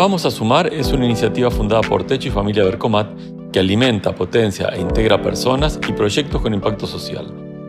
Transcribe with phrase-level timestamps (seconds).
[0.00, 3.10] Vamos a Sumar es una iniciativa fundada por Techo y Familia Bercomat
[3.52, 7.26] que alimenta, potencia e integra personas y proyectos con impacto social.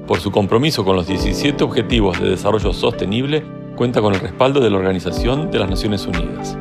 [0.07, 3.44] Por su compromiso con los 17 Objetivos de Desarrollo Sostenible,
[3.75, 6.57] cuenta con el respaldo de la Organización de las Naciones Unidas.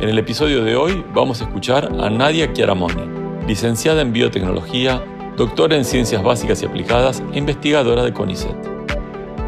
[0.00, 5.04] En el episodio de hoy vamos a escuchar a Nadia Chiaramoni, licenciada en biotecnología,
[5.36, 8.56] doctora en ciencias básicas y aplicadas e investigadora de CONICET.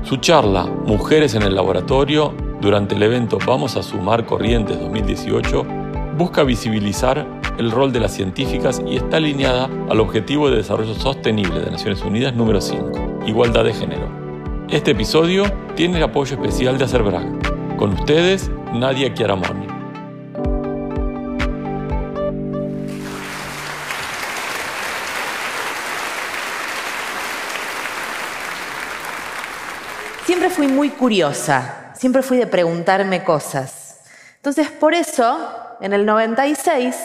[0.04, 6.42] Su charla Mujeres en el Laboratorio durante el evento Vamos a Sumar Corrientes 2018 busca
[6.42, 7.24] visibilizar
[7.58, 12.02] el rol de las científicas y está alineada al Objetivo de Desarrollo Sostenible de Naciones
[12.02, 14.08] Unidas número 5, Igualdad de Género.
[14.68, 15.44] Este episodio
[15.76, 17.76] tiene el apoyo especial de Acerbrag.
[17.76, 19.66] Con ustedes, Nadia Chiaramoni.
[30.26, 34.00] Siempre fui muy curiosa siempre fui de preguntarme cosas.
[34.36, 35.36] Entonces, por eso,
[35.80, 36.96] en el 96,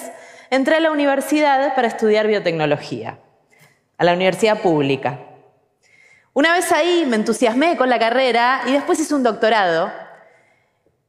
[0.49, 3.17] entré a la universidad para estudiar biotecnología,
[3.97, 5.19] a la universidad pública.
[6.33, 9.91] Una vez ahí me entusiasmé con la carrera y después hice un doctorado.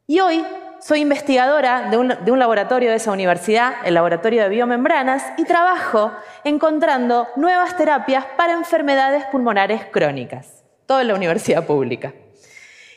[0.06, 0.44] Y hoy
[0.80, 6.12] soy investigadora de un, laboratorio de esa universidad, el Laboratorio de Biomembranas, y trabajo
[6.44, 10.64] encontrando nuevas terapias para enfermedades pulmonares crónicas.
[10.86, 12.12] Todo en la universidad pública.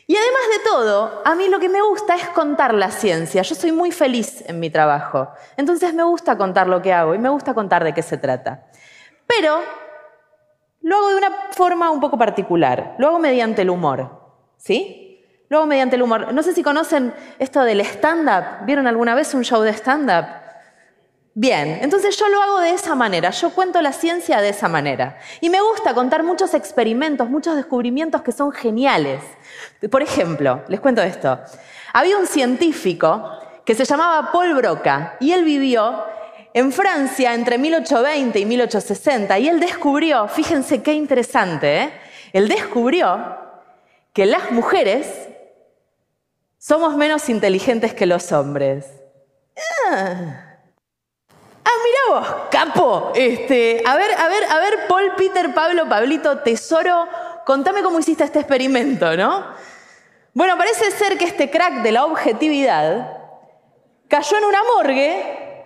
[0.09, 3.41] Y además de todo, a mí lo que me gusta es contar la ciencia.
[3.41, 5.27] Yo soy muy feliz en mi trabajo.
[5.57, 8.67] Entonces me gusta contar lo que hago y me gusta contar de qué se trata.
[9.27, 9.59] Pero
[10.81, 12.95] lo hago de una forma un poco particular.
[12.99, 14.45] Lo hago mediante el humor.
[14.55, 15.43] ¿Sí?
[15.49, 16.33] Lo hago mediante el humor.
[16.33, 18.65] No sé si conocen esto del stand-up.
[18.65, 20.46] ¿Vieron alguna vez un show de stand-up?
[21.39, 25.19] Bien, entonces yo lo hago de esa manera, yo cuento la ciencia de esa manera.
[25.39, 29.21] Y me gusta contar muchos experimentos, muchos descubrimientos que son geniales.
[29.91, 31.39] Por ejemplo, les cuento esto.
[31.93, 33.29] Había un científico
[33.63, 36.05] que se llamaba Paul Broca y él vivió
[36.55, 41.91] en Francia entre 1820 y 1860 y él descubrió, fíjense qué interesante, ¿eh?
[42.33, 43.37] él descubrió
[44.11, 45.07] que las mujeres
[46.57, 48.87] somos menos inteligentes que los hombres.
[49.91, 50.45] Ah.
[51.67, 53.11] Ah, mira vos, capo.
[53.13, 57.07] Este, a ver, a ver, a ver, Paul, Peter, Pablo, Pablito, tesoro,
[57.45, 59.43] contame cómo hiciste este experimento, ¿no?
[60.33, 63.17] Bueno, parece ser que este crack de la objetividad
[64.07, 65.65] cayó en una morgue,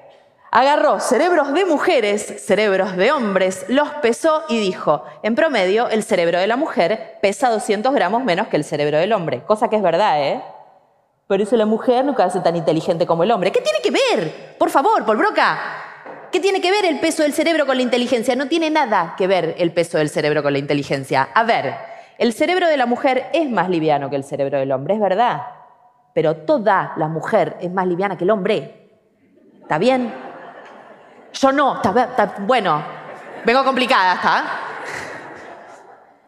[0.50, 6.40] agarró cerebros de mujeres, cerebros de hombres, los pesó y dijo, en promedio, el cerebro
[6.40, 9.84] de la mujer pesa 200 gramos menos que el cerebro del hombre, cosa que es
[9.84, 10.42] verdad, ¿eh?
[11.28, 13.52] Por eso la mujer nunca hace tan inteligente como el hombre.
[13.52, 14.58] ¿Qué tiene que ver?
[14.58, 15.81] Por favor, Paul Broca.
[16.32, 18.36] ¿Qué tiene que ver el peso del cerebro con la inteligencia?
[18.38, 21.28] No tiene nada que ver el peso del cerebro con la inteligencia.
[21.34, 21.76] A ver,
[22.18, 25.42] el cerebro de la mujer es más liviano que el cerebro del hombre, es verdad.
[26.14, 28.90] Pero toda la mujer es más liviana que el hombre.
[29.62, 30.14] ¿Está bien?
[31.34, 31.82] Yo no.
[32.40, 32.82] Bueno,
[33.44, 34.44] vengo complicada, ¿está?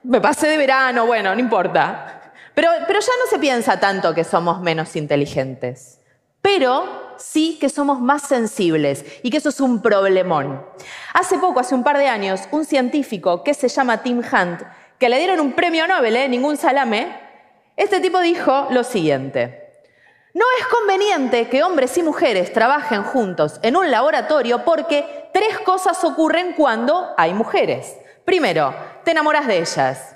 [0.03, 2.31] Me pasé de verano, bueno, no importa.
[2.53, 6.01] Pero, pero ya no se piensa tanto que somos menos inteligentes.
[6.41, 10.65] Pero sí que somos más sensibles y que eso es un problemón.
[11.13, 14.61] Hace poco, hace un par de años, un científico que se llama Tim Hunt,
[14.99, 16.29] que le dieron un premio Nobel, ¿eh?
[16.29, 17.19] ningún salame,
[17.75, 19.63] este tipo dijo lo siguiente.
[20.33, 26.03] No es conveniente que hombres y mujeres trabajen juntos en un laboratorio porque tres cosas
[26.03, 27.97] ocurren cuando hay mujeres.
[28.25, 28.73] Primero,
[29.03, 30.15] te enamoras de ellas.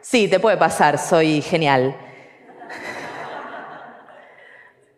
[0.00, 1.96] Sí, te puede pasar, soy genial.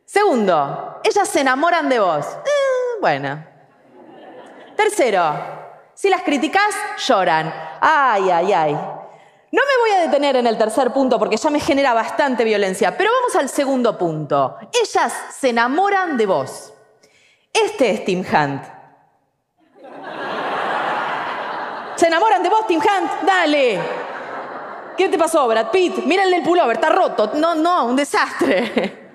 [0.08, 2.24] Segundo, ellas se enamoran de vos.
[2.26, 3.44] Eh, bueno.
[4.74, 5.34] Tercero,
[5.92, 6.74] si las criticas,
[7.06, 7.52] lloran.
[7.78, 8.72] Ay, ay, ay.
[8.72, 12.96] No me voy a detener en el tercer punto porque ya me genera bastante violencia,
[12.96, 14.56] pero vamos al segundo punto.
[14.72, 16.72] Ellas se enamoran de vos.
[17.52, 18.62] Este es Tim Hunt.
[21.96, 23.10] ¿Se enamoran de vos, Tim Hunt?
[23.26, 23.78] Dale.
[24.96, 25.98] ¿Qué te pasó, Brad Pitt?
[26.06, 27.32] Mírenle el pullover, está roto.
[27.34, 29.07] No, no, un desastre.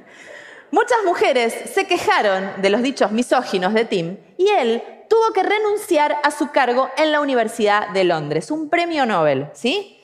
[0.74, 6.18] Muchas mujeres se quejaron de los dichos misóginos de Tim y él tuvo que renunciar
[6.24, 10.02] a su cargo en la Universidad de Londres, un premio Nobel, ¿sí?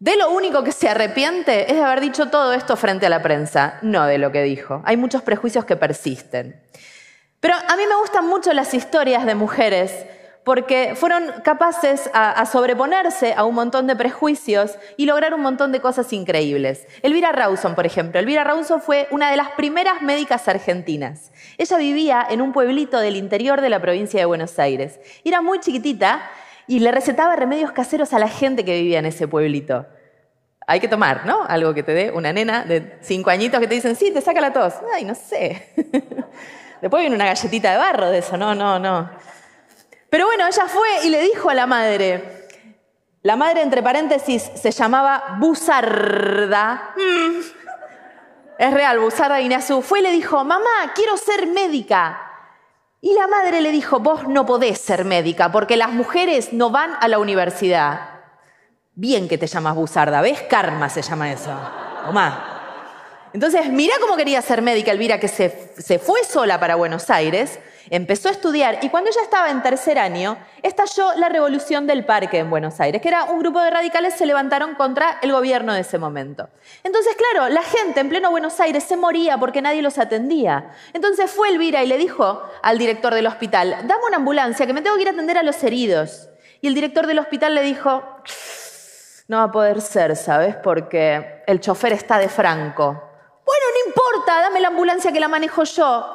[0.00, 3.22] De lo único que se arrepiente es de haber dicho todo esto frente a la
[3.22, 4.82] prensa, no de lo que dijo.
[4.84, 6.60] Hay muchos prejuicios que persisten.
[7.38, 10.04] Pero a mí me gustan mucho las historias de mujeres
[10.44, 15.80] porque fueron capaces a, sobreponerse a un montón de prejuicios y lograr un montón de
[15.80, 16.86] cosas increíbles.
[17.02, 18.20] Elvira Rawson, por ejemplo.
[18.20, 21.32] Elvira Rawson fue una de las primeras médicas argentinas.
[21.56, 25.00] Ella vivía en un pueblito del interior de la provincia de Buenos Aires.
[25.24, 26.30] Era muy chiquitita
[26.66, 29.86] y le recetaba remedios caseros a la gente que vivía en ese pueblito.
[30.66, 31.44] hay que tomar, ¿no?
[31.46, 34.42] Algo que te dé una nena de cinco añitos que te dicen, sí, te saca
[34.42, 34.74] la tos.
[34.94, 35.70] Ay, no sé.
[36.82, 39.10] Después viene una galletita de barro de eso, no, no, no.
[40.14, 42.46] Pero bueno, ella fue y le dijo a la madre,
[43.22, 46.94] la madre entre paréntesis se llamaba Busarda.
[46.94, 47.40] Mm.
[48.56, 49.82] Es real, Busarda Guineazú.
[49.82, 52.30] Fue y le dijo, mamá, quiero ser médica.
[53.00, 56.96] Y la madre le dijo, vos no podés ser médica porque las mujeres no van
[57.00, 58.20] a la universidad.
[58.92, 60.42] Bien que te llamas Busarda, ¿ves?
[60.42, 61.50] Karma se llama eso.
[62.08, 62.53] O más.
[63.34, 67.58] Entonces, mira cómo quería ser médica Elvira, que se, se, fue sola para Buenos Aires,
[67.90, 72.38] empezó a estudiar y cuando ella estaba en tercer año, estalló la revolución del parque
[72.38, 75.80] en Buenos Aires, que era un grupo de radicales se levantaron contra el gobierno de
[75.80, 76.48] ese momento.
[76.84, 80.70] Entonces, claro, la gente en pleno Buenos Aires se moría porque nadie los atendía.
[80.92, 84.80] Entonces fue Elvira y le dijo al director del hospital, dame una ambulancia, que me
[84.80, 86.28] tengo que ir a atender a los heridos.
[86.60, 88.00] Y el director del hospital le dijo,
[89.26, 90.54] no va a poder ser, ¿sabes?
[90.54, 93.10] Porque el chofer está de franco.
[94.26, 96.14] Dame la ambulancia que la manejo yo.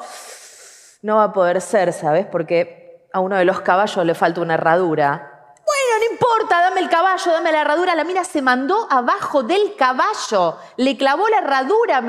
[1.02, 2.26] No va a poder ser, ¿sabes?
[2.26, 5.54] Porque a uno de los caballos le falta una herradura.
[5.56, 7.96] Bueno, no importa, dame el caballo, dame la herradura.
[7.96, 12.04] La mina se mandó abajo del caballo, le clavó la herradura.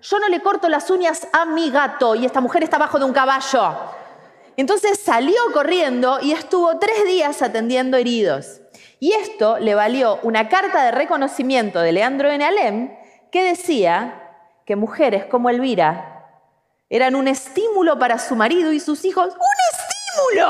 [0.00, 3.04] Yo no le corto las uñas a mi gato y esta mujer está abajo de
[3.06, 3.74] un caballo.
[4.56, 8.60] Entonces salió corriendo y estuvo tres días atendiendo heridos.
[9.00, 12.44] Y esto le valió una carta de reconocimiento de Leandro N.
[12.44, 12.96] Alem
[13.30, 14.27] que decía
[14.68, 16.26] que mujeres como Elvira
[16.90, 19.28] eran un estímulo para su marido y sus hijos.
[19.28, 20.46] ¡Un estímulo!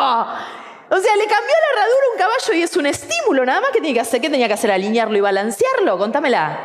[0.90, 3.46] O sea, le cambió la herradura un caballo y es un estímulo.
[3.46, 4.20] Nada más que tiene que hacer.
[4.20, 4.72] ¿Qué tenía que hacer?
[4.72, 5.96] ¿Alinearlo y balancearlo?
[5.98, 6.58] Contámela.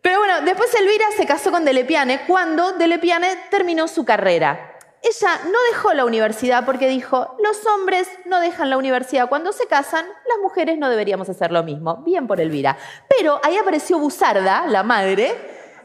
[0.00, 4.75] Pero bueno, después Elvira se casó con Delepiane cuando Delepiane terminó su carrera.
[5.08, 9.68] Ella no dejó la universidad porque dijo, los hombres no dejan la universidad cuando se
[9.68, 11.98] casan, las mujeres no deberíamos hacer lo mismo.
[11.98, 12.76] Bien por Elvira.
[13.08, 15.32] Pero ahí apareció Busarda, la madre,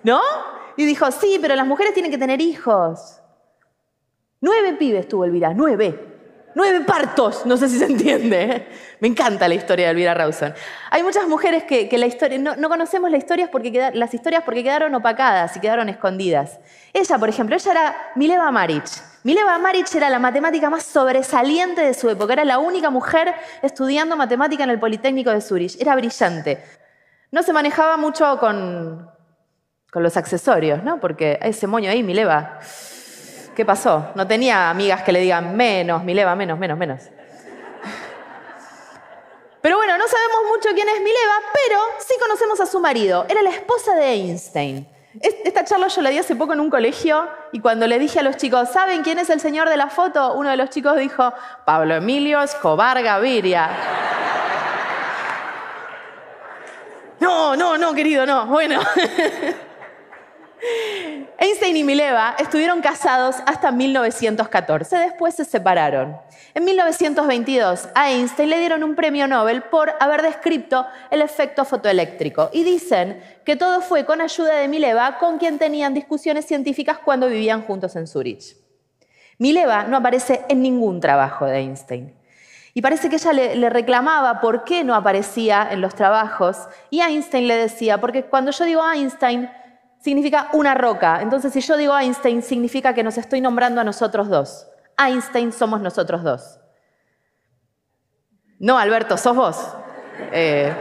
[0.03, 0.21] ¿no?
[0.75, 3.21] Y dijo, sí, pero las mujeres tienen que tener hijos.
[4.39, 6.07] Nueve pibes tuvo Elvira, nueve.
[6.55, 8.67] Nueve partos, no sé si se entiende.
[9.01, 10.55] Me encanta la historia de Elvira Rawson.
[10.89, 14.95] Hay muchas mujeres que, la historia, no, conocemos las historias, porque las historias porque quedaron
[14.95, 16.59] opacadas y quedaron escondidas.
[16.91, 19.10] Ella, por ejemplo, ella era Mileva Maric.
[19.23, 22.33] Mileva Maric era la matemática más sobresaliente de su época.
[22.33, 25.79] Era la única mujer estudiando matemática en el Politécnico de Zurich.
[25.79, 26.63] Era brillante.
[27.29, 29.09] No se manejaba mucho con,
[29.91, 30.99] con los accesorios, ¿no?
[30.99, 32.59] Porque ese moño ahí, Mileva,
[33.55, 34.09] ¿qué pasó?
[34.15, 37.01] No tenía amigas que le digan menos, Mileva, menos, menos, menos.
[39.61, 43.27] Pero bueno, no sabemos mucho quién es Mileva, pero sí conocemos a su marido.
[43.29, 44.87] Era la esposa de Einstein.
[45.19, 48.23] Esta charla yo la di hace poco en un colegio y cuando le dije a
[48.23, 50.33] los chicos, ¿saben quién es el señor de la foto?
[50.35, 51.33] Uno de los chicos dijo,
[51.65, 53.69] Pablo Emilio Escobar Gaviria.
[57.19, 58.45] No, no, no, querido, no.
[58.45, 58.79] Bueno.
[61.61, 66.17] Einstein y Mileva estuvieron casados hasta 1914, después se separaron.
[66.55, 72.49] En 1922 a Einstein le dieron un premio Nobel por haber descrito el efecto fotoeléctrico
[72.51, 77.27] y dicen que todo fue con ayuda de Mileva, con quien tenían discusiones científicas cuando
[77.27, 78.57] vivían juntos en Zurich.
[79.37, 82.15] Mileva no aparece en ningún trabajo de Einstein.
[82.73, 86.57] Y parece que ella le, le, reclamaba por qué no aparecía en los trabajos
[86.89, 89.47] y Einstein le decía, porque cuando yo digo Einstein,
[90.01, 91.21] significa una roca.
[91.21, 94.67] Entonces, si yo digo Einstein, significa que nos estoy nombrando a nosotros dos.
[94.97, 96.59] Einstein somos nosotros dos.
[98.59, 99.57] No, Alberto, ¿sos vos?
[100.31, 100.71] Eh,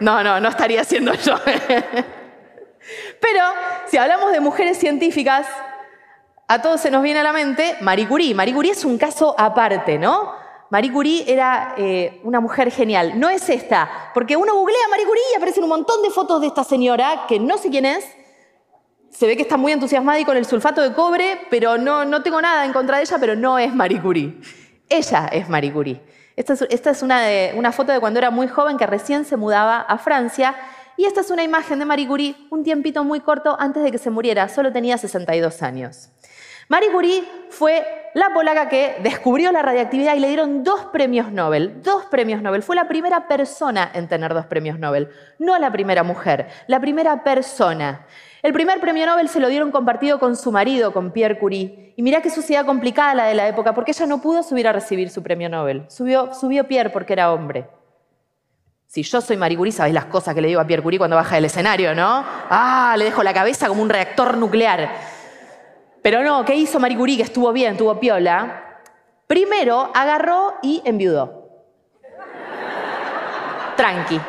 [0.00, 1.34] no, no, no estaría siendo yo.
[3.20, 3.44] Pero
[3.86, 5.46] si hablamos de mujeres científicas,
[6.48, 8.34] a todos se nos viene a la mente Marie Curie.
[8.34, 10.32] Marie Curie es un caso aparte, ¿no?
[10.70, 13.18] Marie Curie era eh, una mujer genial.
[13.18, 16.40] No es esta, porque uno googlea a Marie Curie y aparecen un montón de fotos
[16.40, 18.04] de esta señora, que no sé quién es,
[19.16, 22.22] se ve que está muy entusiasmada y con el sulfato de cobre, pero no, no
[22.22, 24.34] tengo nada en contra de ella, pero no es Marie Curie.
[24.90, 26.02] Ella es Marie Curie.
[26.36, 26.52] Esta
[26.90, 27.22] es, una,
[27.54, 30.54] una foto de cuando era muy joven, que recién se mudaba a Francia.
[30.98, 33.96] Y esta es una imagen de Marie Curie un tiempito muy corto antes de que
[33.96, 36.10] se muriera, solo tenía 62 años.
[36.68, 41.80] Marie Curie fue la polaca que descubrió la radiactividad y le dieron dos premios Nobel.
[41.82, 42.62] Dos premios Nobel.
[42.62, 45.08] Fue la primera persona en tener dos premios Nobel.
[45.38, 48.06] No la primera mujer, la primera persona.
[48.42, 51.94] El primer premio Nobel se lo dieron compartido con su marido, con Pierre Curie.
[51.96, 54.72] Y mirá qué sociedad complicada la de la época, porque ella no pudo subir a
[54.72, 55.84] recibir su premio Nobel.
[55.88, 57.66] Subió, subió Pierre porque era hombre.
[58.88, 61.16] Si yo soy Marie Curie, sabéis las cosas que le digo a Pierre Curie cuando
[61.16, 62.24] baja del escenario, ¿no?
[62.50, 65.15] Ah, le dejo la cabeza como un reactor nuclear.
[66.06, 68.78] Pero no, ¿qué hizo Marie Curie que estuvo bien, estuvo piola?
[69.26, 71.50] Primero agarró y enviudó.
[73.76, 74.14] Tranqui.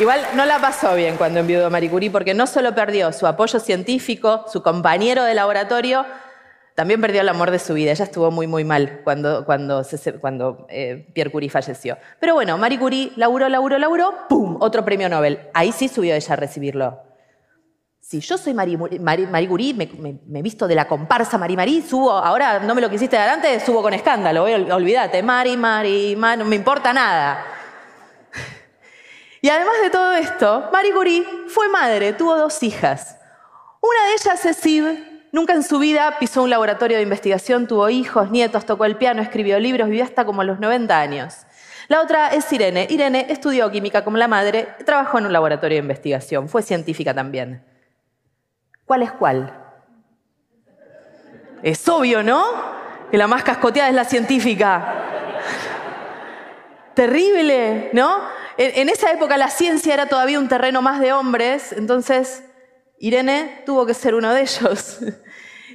[0.00, 3.58] Igual no la pasó bien cuando enviudó Marie Curie porque no solo perdió su apoyo
[3.58, 6.04] científico, su compañero de laboratorio,
[6.82, 7.92] también perdió el amor de su vida.
[7.92, 9.86] Ella estuvo muy, muy mal cuando, cuando,
[10.20, 11.96] cuando eh, Pierre Curie falleció.
[12.18, 14.56] Pero bueno, Marie Curie laburó, laburó, laburó, ¡pum!
[14.58, 15.42] Otro premio Nobel.
[15.54, 17.00] Ahí sí subió ella a recibirlo.
[18.00, 18.76] Si yo soy Marie,
[19.46, 23.14] Curie, me, he visto de la comparsa Marie Marie, subo, ahora no me lo quisiste
[23.14, 27.46] dar antes, subo con escándalo, olvídate, Marie Marie, no me importa nada.
[29.40, 33.18] Y además de todo esto, Marie Curie fue madre, tuvo dos hijas.
[33.80, 37.88] Una de ellas es Siv, nunca en su vida pisó un laboratorio de investigación, tuvo
[37.90, 41.46] hijos, nietos, tocó el piano, escribió libros, vivió hasta como los 90 años.
[41.88, 42.86] La otra es Irene.
[42.88, 47.64] Irene estudió química como la madre, trabajó en un laboratorio de investigación, fue científica también.
[48.84, 49.52] ¿Cuál es cuál?
[51.62, 52.44] Es obvio, ¿no?
[53.10, 54.94] Que la más cascoteada es la científica.
[56.94, 58.18] Terrible, ¿no?
[58.56, 62.44] en, esa época la ciencia era todavía un terreno más de hombres, entonces
[63.02, 64.98] Irene tuvo que ser uno de ellos.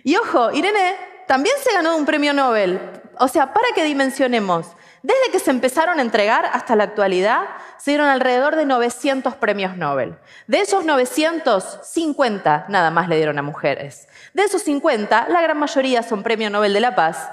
[0.03, 0.96] Y ojo, Irene
[1.27, 2.79] también se ganó un premio Nobel.
[3.19, 4.67] O sea, para que dimensionemos,
[5.03, 7.41] desde que se empezaron a entregar hasta la actualidad,
[7.77, 10.17] se dieron alrededor de 900 premios Nobel.
[10.46, 14.07] De esos 900, 50 nada más le dieron a mujeres.
[14.34, 17.29] De esos 50, la gran mayoría son premio Nobel de la Paz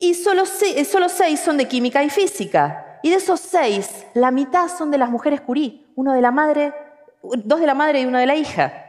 [0.00, 2.98] y solo, solo seis son de química y física.
[3.04, 6.74] Y de esos seis, la mitad son de las mujeres Curie, uno de la madre,
[7.22, 8.85] dos de la madre y uno de la hija.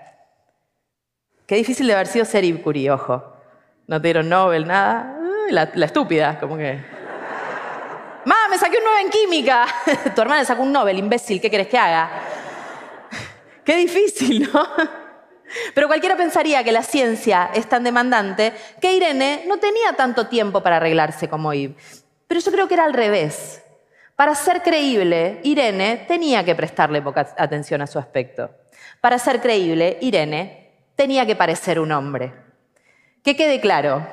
[1.48, 3.24] Qué difícil de haber sido ser Curie, ojo.
[3.88, 5.18] No te dieron Nobel, nada.
[5.50, 6.78] La, estúpida, como que.
[8.26, 9.66] ¡Mamá, me saqué un Nobel en química!
[10.16, 12.10] tu hermana sacó un Nobel, imbécil, ¿qué querés que haga?
[13.64, 14.68] Qué difícil, ¿no?
[15.74, 18.52] Pero cualquiera pensaría que la ciencia es tan demandante
[18.82, 22.04] que Irene no tenía tanto tiempo para arreglarse como Yves.
[22.28, 23.64] Pero yo creo que era al revés.
[24.18, 28.50] Para ser creíble, Irene tenía que prestarle poca atención a su aspecto.
[29.00, 30.57] Para ser creíble, Irene
[30.98, 32.34] tenía que parecer un hombre.
[33.24, 34.06] Que quede claro,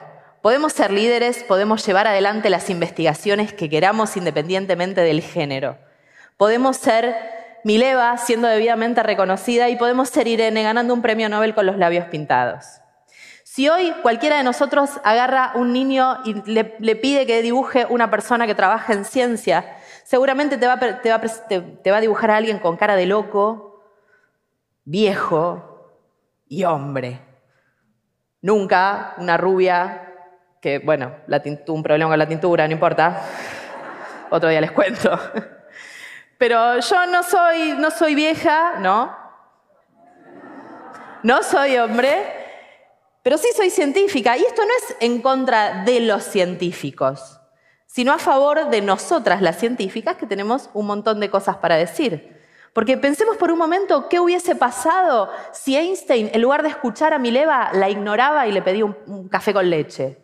[0.42, 5.78] podemos ser líderes, podemos llevar adelante las investigaciones que queramos independientemente del género.
[6.36, 7.16] Podemos ser
[7.64, 12.04] Mileva siendo debidamente reconocida y podemos ser Irene ganando un premio Nobel con los labios
[12.06, 12.66] pintados.
[13.42, 16.64] Si hoy cualquiera de nosotros agarra un niño y le,
[16.96, 20.74] pide que dibuje una persona que trabaja en ciencia, seguramente te va,
[21.96, 23.82] a dibujar a alguien con cara de loco,
[24.84, 25.73] viejo
[26.46, 27.20] y hombre.
[28.42, 30.12] Nunca una rubia
[30.60, 31.16] que, bueno,
[31.68, 33.22] un problema con la tintura, no importa.
[34.30, 35.10] Otro día les cuento.
[36.38, 39.16] Pero yo no soy, no soy vieja, ¿no?
[41.22, 42.22] No soy hombre,
[43.22, 44.36] pero sí soy científica.
[44.36, 47.40] Y esto no es en contra de los científicos
[47.94, 52.33] sino a favor de nosotras, las científicas, que tenemos un montón de cosas para decir.
[52.74, 57.20] Porque pensemos por un momento qué hubiese pasado si Einstein, en lugar de escuchar a
[57.20, 60.18] Mileva, la ignoraba y le pedía un, café con leche.